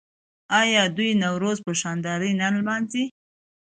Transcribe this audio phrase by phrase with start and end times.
[0.61, 3.03] آیا دوی نوروز په شاندارۍ نه لمانځي؟